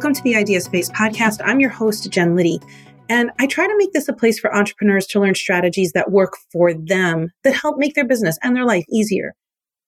Welcome 0.00 0.14
to 0.14 0.22
the 0.22 0.34
Idea 0.34 0.62
Space 0.62 0.88
podcast. 0.88 1.42
I'm 1.44 1.60
your 1.60 1.68
host, 1.68 2.10
Jen 2.10 2.34
Liddy. 2.34 2.58
And 3.10 3.30
I 3.38 3.46
try 3.46 3.66
to 3.66 3.76
make 3.76 3.92
this 3.92 4.08
a 4.08 4.14
place 4.14 4.40
for 4.40 4.56
entrepreneurs 4.56 5.06
to 5.08 5.20
learn 5.20 5.34
strategies 5.34 5.92
that 5.92 6.10
work 6.10 6.38
for 6.50 6.72
them 6.72 7.28
that 7.44 7.52
help 7.52 7.76
make 7.76 7.94
their 7.94 8.06
business 8.06 8.38
and 8.42 8.56
their 8.56 8.64
life 8.64 8.86
easier. 8.90 9.34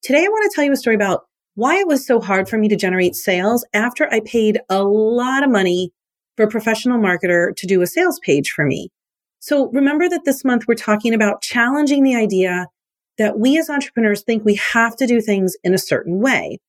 Today, 0.03 0.23
I 0.23 0.27
want 0.27 0.43
to 0.43 0.53
tell 0.53 0.63
you 0.63 0.71
a 0.71 0.75
story 0.75 0.95
about 0.95 1.23
why 1.55 1.79
it 1.79 1.87
was 1.87 2.05
so 2.05 2.21
hard 2.21 2.47
for 2.47 2.59
me 2.59 2.67
to 2.67 2.75
generate 2.75 3.15
sales 3.15 3.65
after 3.73 4.07
I 4.13 4.19
paid 4.19 4.59
a 4.69 4.83
lot 4.83 5.43
of 5.43 5.49
money 5.49 5.91
for 6.37 6.43
a 6.43 6.47
professional 6.47 6.99
marketer 6.99 7.55
to 7.55 7.65
do 7.65 7.81
a 7.81 7.87
sales 7.87 8.19
page 8.23 8.51
for 8.51 8.65
me. 8.65 8.89
So 9.39 9.71
remember 9.71 10.07
that 10.09 10.25
this 10.25 10.45
month 10.45 10.65
we're 10.67 10.75
talking 10.75 11.15
about 11.15 11.41
challenging 11.41 12.03
the 12.03 12.15
idea 12.15 12.67
that 13.17 13.39
we 13.39 13.57
as 13.57 13.67
entrepreneurs 13.67 14.21
think 14.21 14.45
we 14.45 14.59
have 14.73 14.95
to 14.97 15.07
do 15.07 15.21
things 15.21 15.55
in 15.63 15.73
a 15.73 15.79
certain 15.79 16.19
way. 16.19 16.59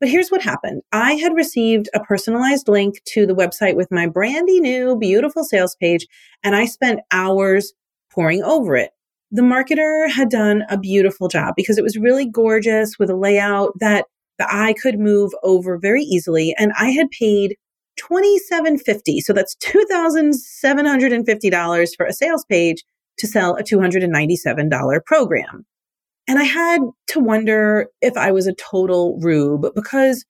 But 0.00 0.08
here's 0.08 0.30
what 0.30 0.42
happened. 0.42 0.82
I 0.92 1.12
had 1.12 1.34
received 1.34 1.90
a 1.94 2.00
personalized 2.00 2.68
link 2.68 3.02
to 3.08 3.26
the 3.26 3.34
website 3.34 3.76
with 3.76 3.90
my 3.90 4.06
brandy 4.06 4.58
new 4.58 4.96
beautiful 4.96 5.44
sales 5.44 5.76
page, 5.76 6.06
and 6.42 6.56
I 6.56 6.64
spent 6.64 7.00
hours 7.12 7.74
poring 8.10 8.42
over 8.42 8.76
it. 8.76 8.92
The 9.30 9.42
marketer 9.42 10.10
had 10.10 10.30
done 10.30 10.64
a 10.70 10.78
beautiful 10.78 11.28
job 11.28 11.54
because 11.56 11.78
it 11.78 11.84
was 11.84 11.96
really 11.96 12.26
gorgeous 12.26 12.98
with 12.98 13.10
a 13.10 13.16
layout 13.16 13.78
that 13.78 14.06
the 14.38 14.52
eye 14.52 14.74
could 14.80 14.98
move 14.98 15.32
over 15.42 15.78
very 15.78 16.02
easily. 16.02 16.54
And 16.58 16.72
I 16.78 16.90
had 16.90 17.10
paid 17.10 17.56
$27.50. 18.00 19.18
So 19.18 19.34
that's 19.34 19.54
$2,750 19.56 21.96
for 21.96 22.06
a 22.06 22.12
sales 22.12 22.44
page 22.46 22.82
to 23.18 23.26
sell 23.26 23.56
a 23.56 23.62
$297 23.62 25.04
program. 25.04 25.66
And 26.30 26.38
I 26.38 26.44
had 26.44 26.78
to 27.08 27.18
wonder 27.18 27.88
if 28.00 28.16
I 28.16 28.30
was 28.30 28.46
a 28.46 28.54
total 28.54 29.18
rube 29.18 29.66
because, 29.74 30.24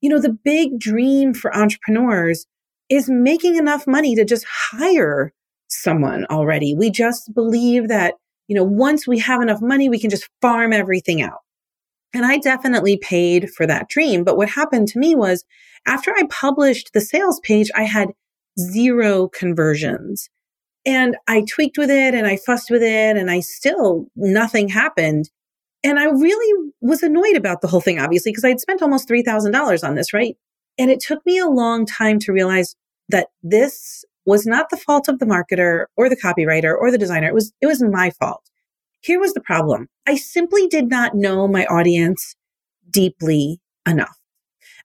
you 0.00 0.08
know, 0.08 0.18
the 0.18 0.32
big 0.32 0.78
dream 0.78 1.34
for 1.34 1.54
entrepreneurs 1.54 2.46
is 2.88 3.10
making 3.10 3.56
enough 3.56 3.86
money 3.86 4.14
to 4.14 4.24
just 4.24 4.46
hire 4.48 5.30
someone 5.68 6.24
already. 6.30 6.74
We 6.74 6.88
just 6.90 7.34
believe 7.34 7.88
that, 7.88 8.14
you 8.48 8.56
know, 8.56 8.64
once 8.64 9.06
we 9.06 9.18
have 9.18 9.42
enough 9.42 9.60
money, 9.60 9.90
we 9.90 10.00
can 10.00 10.08
just 10.08 10.26
farm 10.40 10.72
everything 10.72 11.20
out. 11.20 11.40
And 12.14 12.24
I 12.24 12.38
definitely 12.38 12.96
paid 12.96 13.50
for 13.50 13.66
that 13.66 13.90
dream. 13.90 14.24
But 14.24 14.38
what 14.38 14.48
happened 14.48 14.88
to 14.88 14.98
me 14.98 15.14
was 15.14 15.44
after 15.84 16.12
I 16.12 16.22
published 16.30 16.94
the 16.94 17.02
sales 17.02 17.40
page, 17.40 17.70
I 17.74 17.84
had 17.84 18.08
zero 18.58 19.28
conversions. 19.28 20.30
And 20.86 21.14
I 21.28 21.44
tweaked 21.46 21.76
with 21.76 21.90
it 21.90 22.14
and 22.14 22.26
I 22.26 22.38
fussed 22.38 22.70
with 22.70 22.82
it 22.82 23.18
and 23.18 23.30
I 23.30 23.40
still, 23.40 24.06
nothing 24.16 24.70
happened. 24.70 25.28
And 25.84 25.98
I 25.98 26.04
really 26.04 26.70
was 26.80 27.02
annoyed 27.02 27.36
about 27.36 27.60
the 27.60 27.68
whole 27.68 27.80
thing, 27.80 27.98
obviously, 27.98 28.30
because 28.30 28.44
I'd 28.44 28.60
spent 28.60 28.82
almost 28.82 29.08
$3,000 29.08 29.86
on 29.86 29.94
this, 29.94 30.12
right? 30.12 30.36
And 30.78 30.90
it 30.90 31.00
took 31.00 31.24
me 31.26 31.38
a 31.38 31.48
long 31.48 31.86
time 31.86 32.18
to 32.20 32.32
realize 32.32 32.76
that 33.08 33.28
this 33.42 34.04
was 34.24 34.46
not 34.46 34.70
the 34.70 34.76
fault 34.76 35.08
of 35.08 35.18
the 35.18 35.26
marketer 35.26 35.86
or 35.96 36.08
the 36.08 36.16
copywriter 36.16 36.74
or 36.78 36.90
the 36.90 36.98
designer. 36.98 37.26
It 37.26 37.34
was, 37.34 37.52
it 37.60 37.66
was 37.66 37.82
my 37.82 38.10
fault. 38.10 38.42
Here 39.00 39.18
was 39.18 39.34
the 39.34 39.40
problem. 39.40 39.88
I 40.06 40.14
simply 40.14 40.68
did 40.68 40.88
not 40.88 41.16
know 41.16 41.48
my 41.48 41.66
audience 41.66 42.36
deeply 42.88 43.60
enough. 43.86 44.16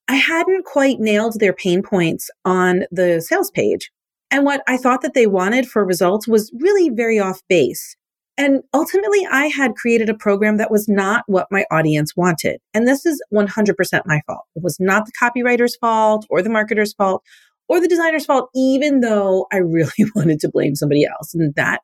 I 0.08 0.16
hadn't 0.16 0.66
quite 0.66 1.00
nailed 1.00 1.40
their 1.40 1.54
pain 1.54 1.84
points 1.84 2.30
on 2.44 2.86
the 2.90 3.22
sales 3.22 3.52
page. 3.52 3.92
And 4.32 4.46
what 4.46 4.64
I 4.68 4.78
thought 4.78 5.02
that 5.02 5.14
they 5.14 5.28
wanted 5.28 5.68
for 5.68 5.86
results 5.86 6.28
was 6.28 6.52
really 6.60 6.90
very 6.90 7.20
off 7.20 7.42
base. 7.48 7.96
And 8.38 8.62
ultimately, 8.74 9.26
I 9.32 9.48
had 9.48 9.76
created 9.76 10.10
a 10.10 10.14
program 10.14 10.58
that 10.58 10.70
was 10.70 10.88
not 10.88 11.24
what 11.26 11.48
my 11.50 11.66
audience 11.72 12.16
wanted. 12.16 12.60
And 12.74 12.88
this 12.88 13.04
is 13.06 13.22
100% 13.34 14.02
my 14.06 14.22
fault. 14.28 14.46
It 14.56 14.62
was 14.62 14.78
not 14.80 15.06
the 15.08 15.12
copywriter's 15.20 15.76
fault 15.78 16.28
or 16.30 16.44
the 16.44 16.50
marketer's 16.50 16.94
fault 16.94 17.24
or 17.68 17.82
the 17.82 17.88
designer's 17.88 18.26
fault, 18.26 18.50
even 18.56 19.00
though 19.00 19.48
I 19.52 19.58
really 19.58 19.92
wanted 20.16 20.40
to 20.42 20.50
blame 20.50 20.76
somebody 20.76 21.06
else. 21.06 21.34
And 21.34 21.54
that 21.56 21.82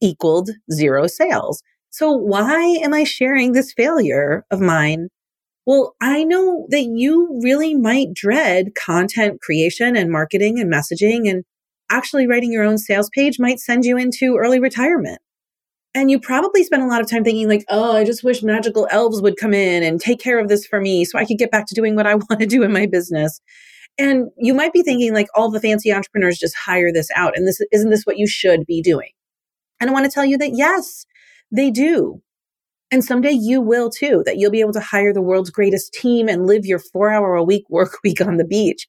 equaled 0.00 0.50
zero 0.70 1.06
sales. 1.06 1.62
So 1.90 2.10
why 2.10 2.60
am 2.82 2.92
I 2.92 3.04
sharing 3.04 3.52
this 3.52 3.72
failure 3.72 4.44
of 4.50 4.60
mine? 4.60 5.08
Well, 5.64 5.94
I 6.02 6.24
know 6.24 6.66
that 6.68 6.84
you 6.84 7.40
really 7.42 7.74
might 7.74 8.12
dread 8.12 8.74
content 8.74 9.40
creation 9.40 9.96
and 9.96 10.10
marketing 10.10 10.60
and 10.60 10.70
messaging 10.70 11.30
and 11.30 11.44
actually 11.90 12.26
writing 12.26 12.52
your 12.52 12.64
own 12.64 12.76
sales 12.76 13.08
page 13.14 13.38
might 13.38 13.60
send 13.60 13.84
you 13.84 13.96
into 13.96 14.36
early 14.36 14.60
retirement. 14.60 15.20
And 15.94 16.10
you 16.10 16.18
probably 16.18 16.64
spend 16.64 16.82
a 16.82 16.86
lot 16.86 17.00
of 17.00 17.08
time 17.08 17.22
thinking 17.22 17.48
like, 17.48 17.64
oh, 17.68 17.96
I 17.96 18.04
just 18.04 18.24
wish 18.24 18.42
magical 18.42 18.88
elves 18.90 19.22
would 19.22 19.36
come 19.36 19.54
in 19.54 19.84
and 19.84 20.00
take 20.00 20.18
care 20.18 20.40
of 20.40 20.48
this 20.48 20.66
for 20.66 20.80
me 20.80 21.04
so 21.04 21.18
I 21.18 21.24
could 21.24 21.38
get 21.38 21.52
back 21.52 21.66
to 21.66 21.74
doing 21.74 21.94
what 21.94 22.06
I 22.06 22.14
want 22.14 22.40
to 22.40 22.46
do 22.46 22.62
in 22.62 22.72
my 22.72 22.86
business. 22.86 23.40
And 23.96 24.30
you 24.36 24.54
might 24.54 24.72
be 24.72 24.82
thinking 24.82 25.14
like 25.14 25.28
all 25.36 25.50
the 25.50 25.60
fancy 25.60 25.92
entrepreneurs 25.92 26.38
just 26.38 26.56
hire 26.56 26.92
this 26.92 27.08
out. 27.14 27.36
And 27.36 27.46
this 27.46 27.60
isn't 27.70 27.90
this 27.90 28.04
what 28.04 28.18
you 28.18 28.26
should 28.26 28.66
be 28.66 28.82
doing? 28.82 29.10
And 29.80 29.88
I 29.88 29.92
want 29.92 30.04
to 30.04 30.10
tell 30.10 30.24
you 30.24 30.36
that 30.38 30.52
yes, 30.54 31.06
they 31.52 31.70
do. 31.70 32.20
And 32.90 33.04
someday 33.04 33.32
you 33.32 33.60
will 33.60 33.90
too, 33.90 34.22
that 34.26 34.36
you'll 34.36 34.50
be 34.50 34.60
able 34.60 34.72
to 34.72 34.80
hire 34.80 35.12
the 35.12 35.22
world's 35.22 35.50
greatest 35.50 35.92
team 35.92 36.28
and 36.28 36.46
live 36.46 36.66
your 36.66 36.78
four 36.78 37.10
hour 37.10 37.34
a 37.34 37.44
week 37.44 37.64
work 37.68 37.98
week 38.04 38.20
on 38.20 38.36
the 38.36 38.44
beach. 38.44 38.88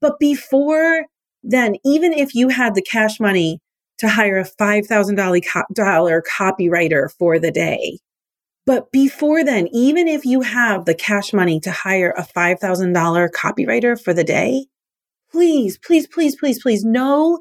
But 0.00 0.18
before 0.20 1.06
then, 1.42 1.76
even 1.84 2.12
if 2.12 2.34
you 2.34 2.48
had 2.48 2.74
the 2.74 2.82
cash 2.82 3.18
money 3.18 3.60
to 3.98 4.08
hire 4.08 4.38
a 4.38 4.44
$5,000 4.44 6.22
copywriter 6.38 7.10
for 7.18 7.38
the 7.38 7.50
day. 7.50 7.98
But 8.66 8.90
before 8.92 9.44
then, 9.44 9.68
even 9.72 10.08
if 10.08 10.24
you 10.24 10.40
have 10.40 10.84
the 10.84 10.94
cash 10.94 11.32
money 11.32 11.60
to 11.60 11.70
hire 11.70 12.14
a 12.16 12.22
$5,000 12.22 13.30
copywriter 13.30 14.00
for 14.00 14.14
the 14.14 14.24
day, 14.24 14.66
please, 15.30 15.78
please, 15.78 16.06
please, 16.06 16.34
please, 16.36 16.62
please 16.62 16.84
know 16.84 17.40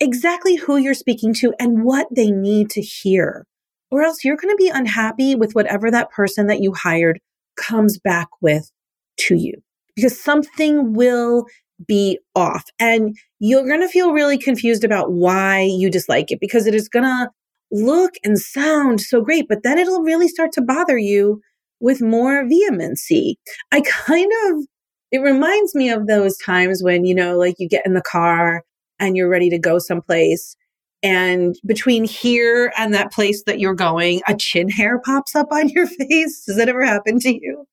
exactly 0.00 0.56
who 0.56 0.76
you're 0.76 0.94
speaking 0.94 1.34
to 1.34 1.52
and 1.60 1.84
what 1.84 2.06
they 2.10 2.30
need 2.30 2.70
to 2.70 2.80
hear. 2.80 3.46
Or 3.90 4.02
else 4.02 4.24
you're 4.24 4.36
going 4.36 4.56
to 4.56 4.62
be 4.62 4.70
unhappy 4.70 5.34
with 5.34 5.52
whatever 5.52 5.90
that 5.90 6.10
person 6.10 6.46
that 6.46 6.60
you 6.60 6.72
hired 6.72 7.20
comes 7.56 7.98
back 7.98 8.28
with 8.40 8.70
to 9.16 9.36
you 9.36 9.62
because 9.94 10.20
something 10.20 10.94
will 10.94 11.46
be 11.86 12.18
off. 12.34 12.64
And 12.78 13.16
you're 13.40 13.66
going 13.66 13.80
to 13.80 13.88
feel 13.88 14.12
really 14.12 14.38
confused 14.38 14.84
about 14.84 15.12
why 15.12 15.60
you 15.60 15.90
dislike 15.90 16.30
it 16.30 16.40
because 16.40 16.66
it 16.66 16.74
is 16.74 16.88
going 16.88 17.04
to 17.04 17.30
look 17.72 18.12
and 18.22 18.38
sound 18.38 19.00
so 19.00 19.20
great, 19.20 19.46
but 19.48 19.62
then 19.62 19.78
it'll 19.78 20.02
really 20.02 20.28
start 20.28 20.52
to 20.52 20.62
bother 20.62 20.98
you 20.98 21.40
with 21.80 22.00
more 22.00 22.46
vehemency. 22.48 23.38
I 23.72 23.82
kind 23.82 24.30
of, 24.46 24.64
it 25.10 25.18
reminds 25.18 25.74
me 25.74 25.90
of 25.90 26.06
those 26.06 26.36
times 26.38 26.82
when, 26.82 27.04
you 27.04 27.14
know, 27.14 27.36
like 27.36 27.56
you 27.58 27.68
get 27.68 27.84
in 27.84 27.94
the 27.94 28.02
car 28.02 28.62
and 28.98 29.16
you're 29.16 29.28
ready 29.28 29.50
to 29.50 29.58
go 29.58 29.78
someplace. 29.78 30.56
And 31.02 31.54
between 31.66 32.04
here 32.04 32.72
and 32.78 32.94
that 32.94 33.12
place 33.12 33.42
that 33.44 33.58
you're 33.58 33.74
going, 33.74 34.22
a 34.26 34.34
chin 34.34 34.70
hair 34.70 35.00
pops 35.04 35.34
up 35.34 35.48
on 35.52 35.68
your 35.68 35.86
face. 36.08 36.44
Does 36.46 36.56
that 36.56 36.68
ever 36.68 36.84
happen 36.84 37.18
to 37.20 37.34
you? 37.34 37.66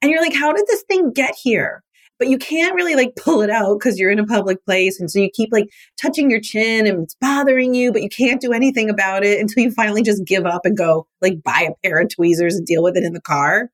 And 0.00 0.10
you're 0.10 0.20
like, 0.22 0.34
how 0.34 0.52
did 0.52 0.66
this 0.68 0.84
thing 0.88 1.12
get 1.12 1.34
here? 1.42 1.82
But 2.18 2.28
you 2.28 2.38
can't 2.38 2.74
really 2.74 2.94
like 2.94 3.14
pull 3.16 3.42
it 3.42 3.50
out 3.50 3.78
because 3.78 3.98
you're 3.98 4.10
in 4.10 4.18
a 4.18 4.26
public 4.26 4.64
place. 4.64 5.00
And 5.00 5.10
so 5.10 5.18
you 5.18 5.30
keep 5.32 5.50
like 5.52 5.68
touching 6.00 6.30
your 6.30 6.40
chin 6.40 6.86
and 6.86 7.04
it's 7.04 7.16
bothering 7.20 7.74
you, 7.74 7.92
but 7.92 8.02
you 8.02 8.08
can't 8.08 8.40
do 8.40 8.52
anything 8.52 8.88
about 8.88 9.24
it 9.24 9.40
until 9.40 9.62
you 9.62 9.70
finally 9.70 10.02
just 10.02 10.24
give 10.24 10.46
up 10.46 10.62
and 10.64 10.76
go 10.76 11.06
like 11.20 11.42
buy 11.42 11.68
a 11.68 11.86
pair 11.86 12.00
of 12.00 12.08
tweezers 12.14 12.56
and 12.56 12.66
deal 12.66 12.82
with 12.82 12.96
it 12.96 13.04
in 13.04 13.12
the 13.12 13.20
car. 13.20 13.70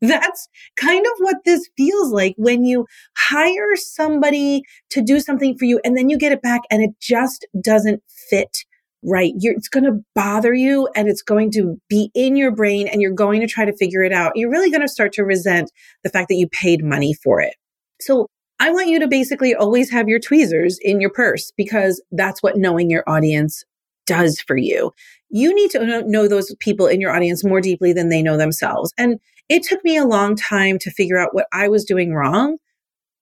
That's 0.00 0.48
kind 0.76 1.04
of 1.04 1.12
what 1.18 1.38
this 1.44 1.68
feels 1.76 2.12
like 2.12 2.34
when 2.36 2.64
you 2.64 2.86
hire 3.16 3.74
somebody 3.74 4.62
to 4.90 5.02
do 5.02 5.18
something 5.18 5.58
for 5.58 5.64
you 5.64 5.80
and 5.84 5.96
then 5.96 6.08
you 6.08 6.16
get 6.16 6.30
it 6.30 6.40
back 6.40 6.60
and 6.70 6.82
it 6.82 6.90
just 7.00 7.46
doesn't 7.60 8.02
fit 8.30 8.58
right. 9.02 9.32
You're, 9.38 9.54
it's 9.54 9.68
going 9.68 9.84
to 9.84 10.00
bother 10.14 10.54
you 10.54 10.88
and 10.94 11.08
it's 11.08 11.22
going 11.22 11.50
to 11.52 11.80
be 11.88 12.10
in 12.14 12.36
your 12.36 12.52
brain 12.52 12.88
and 12.88 13.00
you're 13.00 13.10
going 13.10 13.40
to 13.40 13.46
try 13.46 13.64
to 13.64 13.76
figure 13.76 14.02
it 14.02 14.12
out. 14.12 14.32
You're 14.34 14.50
really 14.50 14.70
going 14.70 14.82
to 14.82 14.88
start 14.88 15.12
to 15.14 15.24
resent 15.24 15.70
the 16.04 16.10
fact 16.10 16.28
that 16.28 16.36
you 16.36 16.48
paid 16.48 16.84
money 16.84 17.14
for 17.14 17.40
it. 17.40 17.54
So 18.00 18.26
I 18.60 18.70
want 18.70 18.88
you 18.88 18.98
to 18.98 19.08
basically 19.08 19.54
always 19.54 19.90
have 19.90 20.08
your 20.08 20.18
tweezers 20.18 20.78
in 20.82 21.00
your 21.00 21.10
purse 21.10 21.52
because 21.56 22.02
that's 22.10 22.42
what 22.42 22.56
knowing 22.56 22.90
your 22.90 23.04
audience 23.08 23.64
does 24.06 24.40
for 24.40 24.56
you. 24.56 24.92
You 25.30 25.54
need 25.54 25.70
to 25.72 26.02
know 26.06 26.26
those 26.26 26.54
people 26.58 26.86
in 26.86 27.00
your 27.00 27.14
audience 27.14 27.44
more 27.44 27.60
deeply 27.60 27.92
than 27.92 28.08
they 28.08 28.22
know 28.22 28.36
themselves. 28.36 28.92
And 28.98 29.18
it 29.48 29.62
took 29.62 29.84
me 29.84 29.96
a 29.96 30.04
long 30.04 30.34
time 30.34 30.78
to 30.80 30.90
figure 30.90 31.18
out 31.18 31.34
what 31.34 31.46
I 31.52 31.68
was 31.68 31.84
doing 31.84 32.14
wrong, 32.14 32.56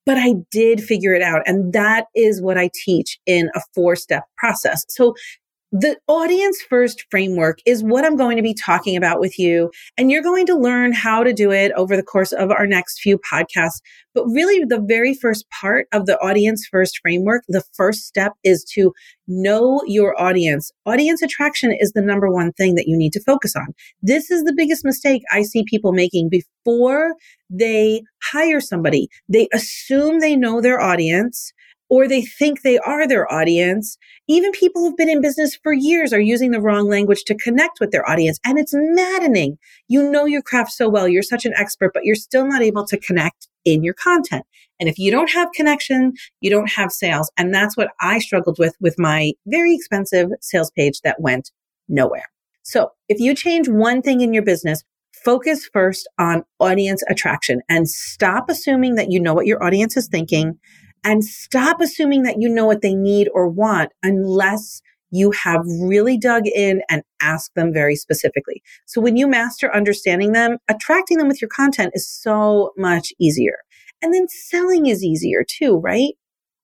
but 0.05 0.17
I 0.17 0.35
did 0.51 0.81
figure 0.81 1.13
it 1.13 1.21
out. 1.21 1.41
And 1.45 1.73
that 1.73 2.05
is 2.15 2.41
what 2.41 2.57
I 2.57 2.69
teach 2.73 3.19
in 3.25 3.49
a 3.55 3.61
four 3.75 3.95
step 3.95 4.23
process. 4.37 4.85
So 4.89 5.13
the 5.71 5.97
audience 6.07 6.61
first 6.69 7.05
framework 7.11 7.59
is 7.65 7.83
what 7.83 8.05
I'm 8.05 8.15
going 8.15 8.37
to 8.37 8.43
be 8.43 8.53
talking 8.53 8.95
about 8.95 9.19
with 9.19 9.37
you. 9.37 9.69
And 9.97 10.09
you're 10.09 10.23
going 10.23 10.45
to 10.45 10.55
learn 10.55 10.93
how 10.93 11.23
to 11.23 11.33
do 11.33 11.51
it 11.51 11.73
over 11.73 11.97
the 11.97 12.03
course 12.03 12.31
of 12.31 12.51
our 12.51 12.65
next 12.65 13.01
few 13.01 13.19
podcasts. 13.19 13.81
But 14.13 14.25
really, 14.27 14.63
the 14.63 14.79
very 14.79 15.13
first 15.13 15.45
part 15.49 15.87
of 15.91 16.05
the 16.05 16.17
audience 16.19 16.65
first 16.71 16.99
framework, 17.01 17.43
the 17.49 17.63
first 17.75 18.05
step 18.05 18.33
is 18.43 18.63
to 18.75 18.93
know 19.27 19.81
your 19.85 20.19
audience. 20.19 20.71
Audience 20.85 21.21
attraction 21.21 21.75
is 21.77 21.91
the 21.91 22.01
number 22.01 22.31
one 22.31 22.53
thing 22.53 22.75
that 22.75 22.87
you 22.87 22.97
need 22.97 23.11
to 23.13 23.23
focus 23.23 23.55
on. 23.55 23.67
This 24.01 24.31
is 24.31 24.43
the 24.43 24.55
biggest 24.55 24.85
mistake 24.85 25.21
I 25.31 25.41
see 25.41 25.65
people 25.67 25.91
making 25.91 26.29
before 26.29 27.13
they 27.49 28.03
hire 28.31 28.61
somebody. 28.61 29.09
They 29.27 29.49
assume 29.53 30.19
they 30.19 30.35
know 30.35 30.61
their 30.61 30.79
audience 30.79 31.51
or 31.89 32.07
they 32.07 32.21
think 32.21 32.61
they 32.61 32.77
are 32.79 33.07
their 33.07 33.31
audience. 33.31 33.97
Even 34.27 34.51
people 34.51 34.81
who've 34.81 34.97
been 34.97 35.09
in 35.09 35.21
business 35.21 35.55
for 35.55 35.73
years 35.73 36.11
are 36.11 36.19
using 36.19 36.51
the 36.51 36.61
wrong 36.61 36.89
language 36.89 37.23
to 37.25 37.35
connect 37.35 37.79
with 37.79 37.91
their 37.91 38.07
audience. 38.09 38.39
And 38.45 38.59
it's 38.59 38.73
maddening. 38.73 39.57
You 39.87 40.09
know 40.09 40.25
your 40.25 40.41
craft 40.41 40.71
so 40.71 40.89
well. 40.89 41.07
You're 41.07 41.23
such 41.23 41.45
an 41.45 41.53
expert, 41.55 41.91
but 41.93 42.03
you're 42.03 42.15
still 42.15 42.45
not 42.45 42.61
able 42.61 42.85
to 42.85 42.97
connect 42.97 43.47
in 43.65 43.83
your 43.83 43.93
content. 43.93 44.45
And 44.79 44.87
if 44.87 44.99
you 44.99 45.11
don't 45.11 45.31
have 45.31 45.49
connection, 45.53 46.13
you 46.41 46.49
don't 46.49 46.71
have 46.71 46.91
sales. 46.91 47.31
And 47.37 47.53
that's 47.53 47.75
what 47.75 47.89
I 47.99 48.19
struggled 48.19 48.59
with 48.59 48.75
with 48.79 48.99
my 48.99 49.33
very 49.47 49.73
expensive 49.73 50.29
sales 50.41 50.71
page 50.71 51.01
that 51.01 51.19
went 51.19 51.51
nowhere. 51.87 52.25
So 52.63 52.91
if 53.07 53.19
you 53.19 53.33
change 53.33 53.69
one 53.69 54.01
thing 54.01 54.21
in 54.21 54.33
your 54.33 54.43
business, 54.43 54.83
focus 55.23 55.69
first 55.71 56.07
on 56.19 56.43
audience 56.59 57.03
attraction 57.09 57.61
and 57.69 57.89
stop 57.89 58.49
assuming 58.49 58.95
that 58.95 59.11
you 59.11 59.19
know 59.19 59.33
what 59.33 59.47
your 59.47 59.63
audience 59.63 59.97
is 59.97 60.07
thinking 60.07 60.59
and 61.07 61.23
stop 61.23 61.79
assuming 61.79 62.23
that 62.23 62.35
you 62.37 62.49
know 62.49 62.65
what 62.65 62.81
they 62.81 62.93
need 62.93 63.29
or 63.33 63.47
want 63.47 63.93
unless 64.03 64.81
you 65.09 65.31
have 65.31 65.61
really 65.81 66.17
dug 66.17 66.43
in 66.45 66.81
and 66.89 67.01
asked 67.21 67.55
them 67.55 67.71
very 67.71 67.95
specifically. 67.95 68.61
So 68.85 68.99
when 68.99 69.15
you 69.15 69.25
master 69.25 69.73
understanding 69.73 70.33
them, 70.33 70.57
attracting 70.67 71.17
them 71.17 71.29
with 71.29 71.41
your 71.41 71.47
content 71.47 71.91
is 71.93 72.05
so 72.05 72.73
much 72.75 73.13
easier. 73.21 73.55
And 74.01 74.13
then 74.13 74.27
selling 74.27 74.87
is 74.87 75.01
easier 75.01 75.45
too, 75.47 75.77
right? 75.77 76.13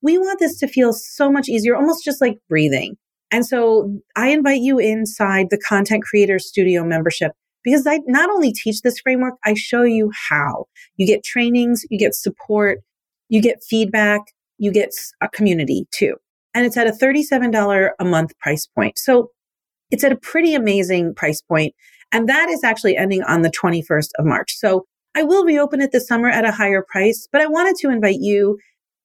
We 0.02 0.18
want 0.18 0.40
this 0.40 0.58
to 0.58 0.68
feel 0.68 0.92
so 0.92 1.32
much 1.32 1.48
easier, 1.48 1.74
almost 1.74 2.04
just 2.04 2.20
like 2.20 2.36
breathing. 2.46 2.98
And 3.30 3.46
so 3.46 3.98
I 4.14 4.28
invite 4.28 4.60
you 4.60 4.78
inside 4.78 5.46
the 5.48 5.58
Content 5.58 6.04
Creator 6.04 6.38
Studio 6.38 6.84
membership 6.84 7.32
because 7.64 7.86
I 7.86 8.00
not 8.06 8.28
only 8.28 8.52
teach 8.52 8.82
this 8.82 9.00
framework, 9.00 9.36
I 9.42 9.54
show 9.54 9.84
you 9.84 10.10
how. 10.28 10.66
You 10.98 11.06
get 11.06 11.24
trainings, 11.24 11.86
you 11.88 11.98
get 11.98 12.14
support, 12.14 12.80
you 13.28 13.40
get 13.40 13.62
feedback, 13.62 14.20
you 14.58 14.72
get 14.72 14.94
a 15.20 15.28
community 15.28 15.86
too. 15.90 16.16
And 16.54 16.64
it's 16.64 16.76
at 16.76 16.86
a 16.86 16.92
$37 16.92 17.90
a 17.98 18.04
month 18.04 18.38
price 18.38 18.66
point. 18.66 18.98
So 18.98 19.30
it's 19.90 20.04
at 20.04 20.12
a 20.12 20.16
pretty 20.16 20.54
amazing 20.54 21.14
price 21.14 21.40
point. 21.42 21.74
And 22.12 22.28
that 22.28 22.48
is 22.48 22.62
actually 22.62 22.96
ending 22.96 23.22
on 23.24 23.42
the 23.42 23.50
21st 23.50 24.10
of 24.18 24.24
March. 24.24 24.56
So 24.56 24.86
I 25.16 25.22
will 25.22 25.44
reopen 25.44 25.80
it 25.80 25.92
this 25.92 26.06
summer 26.06 26.28
at 26.28 26.44
a 26.44 26.52
higher 26.52 26.84
price, 26.88 27.28
but 27.30 27.40
I 27.40 27.46
wanted 27.46 27.76
to 27.76 27.90
invite 27.90 28.18
you 28.20 28.58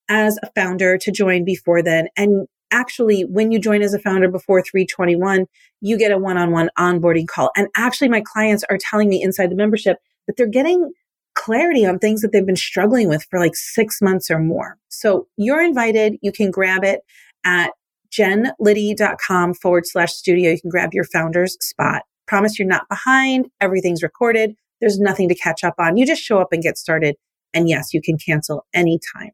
as 0.09 0.37
a 0.41 0.49
founder 0.55 0.97
to 0.97 1.11
join 1.11 1.45
before 1.45 1.81
then. 1.83 2.07
And 2.17 2.47
actually, 2.71 3.21
when 3.21 3.51
you 3.51 3.59
join 3.59 3.81
as 3.81 3.93
a 3.93 3.99
founder 3.99 4.29
before 4.29 4.61
321, 4.61 5.45
you 5.81 5.97
get 5.97 6.11
a 6.11 6.17
one 6.17 6.37
on 6.37 6.51
one 6.51 6.69
onboarding 6.77 7.27
call. 7.27 7.51
And 7.55 7.67
actually, 7.77 8.09
my 8.09 8.21
clients 8.25 8.63
are 8.69 8.77
telling 8.79 9.09
me 9.09 9.21
inside 9.21 9.51
the 9.51 9.55
membership 9.55 9.97
that 10.27 10.35
they're 10.37 10.47
getting 10.47 10.91
clarity 11.39 11.85
on 11.85 11.97
things 11.97 12.21
that 12.21 12.31
they've 12.31 12.45
been 12.45 12.55
struggling 12.55 13.07
with 13.07 13.25
for 13.29 13.39
like 13.39 13.55
six 13.55 14.01
months 14.01 14.29
or 14.29 14.39
more. 14.39 14.77
So 14.89 15.27
you're 15.37 15.61
invited. 15.61 16.17
You 16.21 16.31
can 16.31 16.51
grab 16.51 16.83
it 16.83 17.01
at 17.45 17.71
jenliddy.com 18.11 19.53
forward 19.53 19.87
slash 19.87 20.13
studio. 20.13 20.51
You 20.51 20.59
can 20.59 20.69
grab 20.69 20.93
your 20.93 21.05
founder's 21.05 21.57
spot. 21.61 22.03
Promise 22.27 22.59
you're 22.59 22.67
not 22.67 22.89
behind. 22.89 23.47
Everything's 23.61 24.03
recorded. 24.03 24.53
There's 24.81 24.99
nothing 24.99 25.29
to 25.29 25.35
catch 25.35 25.63
up 25.63 25.75
on. 25.79 25.95
You 25.95 26.05
just 26.05 26.21
show 26.21 26.39
up 26.39 26.49
and 26.51 26.61
get 26.61 26.77
started. 26.77 27.15
And 27.53 27.69
yes, 27.69 27.93
you 27.93 28.01
can 28.01 28.17
cancel 28.17 28.65
anytime. 28.73 29.31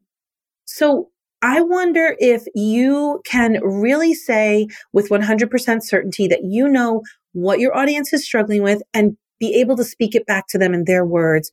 So 0.64 1.10
I 1.42 1.60
wonder 1.60 2.16
if 2.18 2.44
you 2.54 3.20
can 3.24 3.60
really 3.62 4.14
say 4.14 4.68
with 4.92 5.10
100% 5.10 5.82
certainty 5.82 6.28
that 6.28 6.44
you 6.44 6.68
know 6.68 7.02
what 7.32 7.58
your 7.58 7.76
audience 7.76 8.12
is 8.12 8.24
struggling 8.24 8.62
with 8.62 8.82
and 8.94 9.16
be 9.38 9.54
able 9.60 9.76
to 9.76 9.84
speak 9.84 10.14
it 10.14 10.26
back 10.26 10.46
to 10.48 10.58
them 10.58 10.72
in 10.72 10.84
their 10.84 11.04
words 11.04 11.50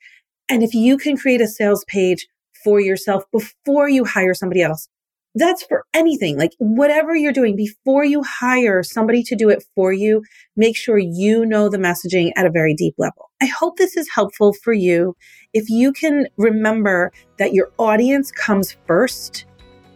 and 0.49 0.63
if 0.63 0.73
you 0.73 0.97
can 0.97 1.17
create 1.17 1.41
a 1.41 1.47
sales 1.47 1.85
page 1.87 2.27
for 2.63 2.79
yourself 2.79 3.23
before 3.31 3.89
you 3.89 4.05
hire 4.05 4.33
somebody 4.33 4.61
else, 4.61 4.87
that's 5.35 5.63
for 5.63 5.85
anything, 5.93 6.37
like 6.37 6.51
whatever 6.59 7.15
you're 7.15 7.33
doing 7.33 7.55
before 7.55 8.03
you 8.05 8.23
hire 8.23 8.83
somebody 8.83 9.23
to 9.23 9.35
do 9.35 9.49
it 9.49 9.63
for 9.73 9.91
you, 9.91 10.23
make 10.55 10.77
sure 10.77 10.97
you 10.97 11.45
know 11.45 11.69
the 11.69 11.77
messaging 11.77 12.31
at 12.35 12.45
a 12.45 12.51
very 12.51 12.75
deep 12.75 12.93
level. 12.97 13.31
I 13.41 13.47
hope 13.47 13.77
this 13.77 13.97
is 13.97 14.07
helpful 14.13 14.53
for 14.53 14.73
you. 14.73 15.15
If 15.53 15.69
you 15.69 15.91
can 15.91 16.27
remember 16.37 17.11
that 17.39 17.53
your 17.53 17.71
audience 17.79 18.31
comes 18.31 18.77
first, 18.85 19.45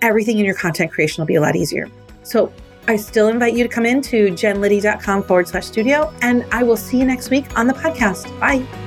everything 0.01 0.39
in 0.39 0.45
your 0.45 0.55
content 0.55 0.91
creation 0.91 1.21
will 1.21 1.27
be 1.27 1.35
a 1.35 1.41
lot 1.41 1.55
easier. 1.55 1.87
So 2.23 2.51
I 2.87 2.95
still 2.95 3.27
invite 3.27 3.53
you 3.53 3.63
to 3.63 3.69
come 3.69 3.85
in 3.85 4.01
to 4.03 4.29
jenliddy.com 4.29 5.23
forward 5.23 5.47
slash 5.47 5.65
studio, 5.65 6.13
and 6.21 6.45
I 6.51 6.63
will 6.63 6.77
see 6.77 6.97
you 6.97 7.05
next 7.05 7.29
week 7.29 7.45
on 7.57 7.67
the 7.67 7.73
podcast. 7.73 8.27
Bye. 8.39 8.86